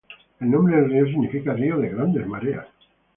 [0.39, 2.65] El nombre del río significa río de grandes mareas.